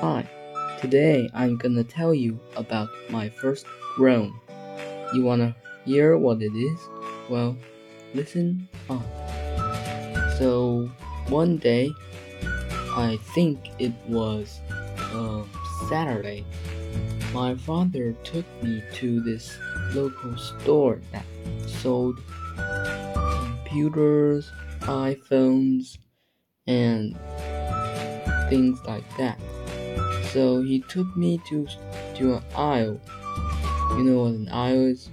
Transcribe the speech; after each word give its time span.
Hi, 0.00 0.28
today 0.78 1.30
I'm 1.32 1.56
gonna 1.56 1.82
tell 1.82 2.12
you 2.12 2.38
about 2.54 2.90
my 3.08 3.30
first 3.30 3.64
drone. 3.96 4.38
You 5.14 5.24
wanna 5.24 5.56
hear 5.86 6.18
what 6.18 6.42
it 6.42 6.52
is? 6.54 6.78
Well, 7.30 7.56
listen 8.12 8.68
up. 8.90 9.00
So, 10.36 10.90
one 11.28 11.56
day, 11.56 11.90
I 12.94 13.18
think 13.34 13.70
it 13.78 13.94
was 14.06 14.60
uh, 15.14 15.44
Saturday, 15.88 16.44
my 17.32 17.54
father 17.54 18.12
took 18.22 18.44
me 18.62 18.82
to 18.94 19.20
this 19.20 19.56
local 19.94 20.36
store 20.36 21.00
that 21.12 21.24
sold 21.66 22.20
computers, 23.30 24.50
iPhones, 24.80 25.96
and 26.66 27.16
things 28.50 28.78
like 28.86 29.04
that. 29.16 29.38
So 30.32 30.62
he 30.62 30.80
took 30.80 31.16
me 31.16 31.40
to 31.48 31.66
to 32.16 32.34
an 32.34 32.44
aisle. 32.54 33.00
You 33.96 34.04
know 34.04 34.22
what 34.24 34.34
an 34.34 34.48
aisle 34.50 34.86
is? 34.86 35.08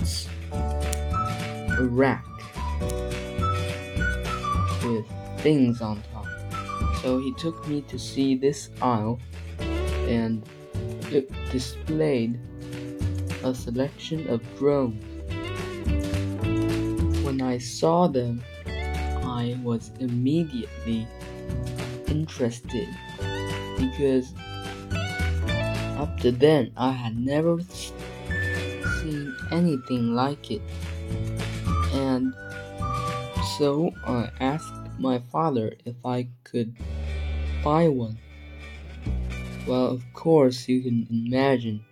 It's 0.00 0.28
a 0.50 1.86
rack 1.90 2.26
with 4.84 5.06
things 5.38 5.80
on 5.80 6.02
top. 6.12 6.26
So 7.02 7.18
he 7.18 7.32
took 7.34 7.66
me 7.68 7.82
to 7.82 7.98
see 7.98 8.34
this 8.34 8.70
aisle 8.80 9.20
and 10.08 10.42
it 11.12 11.30
displayed 11.50 12.40
a 13.44 13.54
selection 13.54 14.28
of 14.28 14.40
drones. 14.58 15.04
When 17.24 17.40
I 17.40 17.58
saw 17.58 18.08
them, 18.08 18.42
I 18.66 19.58
was 19.62 19.90
immediately 20.00 21.06
interested 22.08 22.88
because 23.76 24.32
up 25.98 26.18
to 26.20 26.32
then 26.32 26.72
I 26.76 26.92
had 26.92 27.16
never 27.16 27.60
seen 29.00 29.36
anything 29.50 30.14
like 30.14 30.50
it. 30.50 30.62
And 31.92 32.34
so 33.58 33.92
I 34.06 34.30
asked 34.40 34.72
my 34.98 35.18
father 35.30 35.74
if 35.84 35.96
I 36.04 36.28
could 36.44 36.74
buy 37.62 37.88
one. 37.88 38.18
Well, 39.66 39.86
of 39.86 40.04
course, 40.12 40.68
you 40.68 40.82
can 40.82 41.06
imagine 41.10 41.84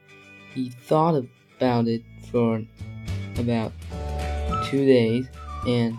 he 0.55 0.71
thought 0.71 1.25
about 1.56 1.89
it 1.89 2.03
for 2.31 2.62
about 3.39 3.73
two 4.67 4.84
days, 4.84 5.27
and 5.67 5.99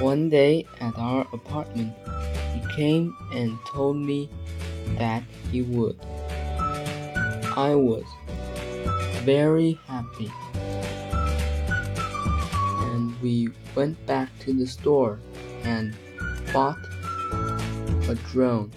one 0.00 0.28
day 0.28 0.66
at 0.80 0.96
our 0.98 1.26
apartment, 1.32 1.94
he 2.52 2.74
came 2.74 3.16
and 3.32 3.58
told 3.66 3.96
me 3.96 4.28
that 4.98 5.22
he 5.50 5.62
would. 5.62 5.98
I 7.56 7.74
was 7.74 8.04
very 9.24 9.78
happy. 9.86 10.30
And 12.94 13.20
we 13.20 13.48
went 13.74 14.04
back 14.06 14.28
to 14.40 14.52
the 14.52 14.66
store 14.66 15.18
and 15.64 15.94
bought 16.52 16.78
a 18.08 18.16
drone. 18.30 18.70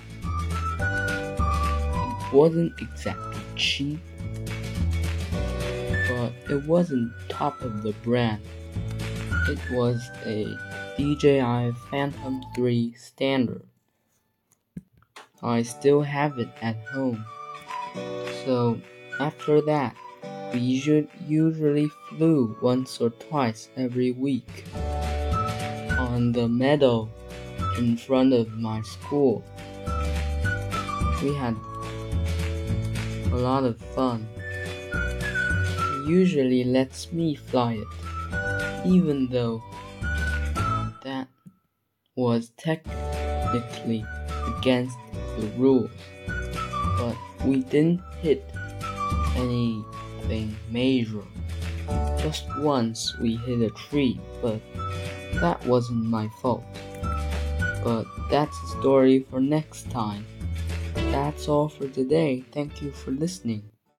It 0.80 2.33
wasn't 2.33 2.73
exactly 2.80 3.41
cheap, 3.55 3.99
but 5.31 6.33
it 6.49 6.63
wasn't 6.65 7.11
top 7.30 7.61
of 7.61 7.83
the 7.83 7.93
brand. 8.03 8.41
It 9.47 9.59
was 9.71 10.09
a 10.25 10.45
DJI 10.97 11.73
Phantom 11.89 12.43
3 12.55 12.93
standard. 12.93 13.69
I 15.42 15.62
still 15.64 16.02
have 16.02 16.38
it 16.40 16.50
at 16.62 16.76
home. 16.94 17.26
So 18.45 18.80
after 19.20 19.62
that, 19.62 19.95
we 20.54 20.59
usually 20.59 21.90
flew 22.09 22.58
once 22.62 23.00
or 23.00 23.12
twice 23.12 23.70
every 23.78 24.12
week 24.12 24.66
on 25.98 26.32
the 26.32 26.48
meadow 26.48 27.10
in 27.78 27.95
front 27.95 28.33
of 28.33 28.58
my 28.58 28.82
school. 28.82 29.44
We 31.22 31.33
had 31.36 31.55
a 33.32 33.38
lot 33.38 33.64
of 33.64 33.78
fun. 33.95 34.28
He 34.92 36.11
usually 36.11 36.64
lets 36.64 37.11
me 37.11 37.36
fly 37.36 37.73
it, 37.73 38.88
even 38.88 39.28
though 39.28 39.61
that 41.04 41.28
was 42.16 42.52
technically 42.58 44.04
against 44.58 44.98
the 45.39 45.48
rules. 45.58 45.89
But 46.98 47.16
we 47.45 47.64
didn't 47.64 48.02
hit 48.22 48.44
anything 49.36 50.55
major. 50.70 51.23
Just 52.20 52.45
once 52.58 53.17
we 53.20 53.38
hit 53.38 53.61
a 53.61 53.70
tree, 53.72 54.20
but 54.42 54.60
that 55.36 55.66
wasn't 55.66 56.05
my 56.05 56.30
fault. 56.42 56.64
But 57.83 58.05
that's 58.30 58.55
a 58.64 58.67
story 58.80 59.26
for 59.30 59.39
next 59.39 59.89
time. 59.89 60.26
That's 60.95 61.48
all 61.48 61.70
for 61.70 61.88
today. 61.88 62.44
Thank 62.52 62.82
you 62.82 62.92
for 62.92 63.11
listening. 63.11 63.64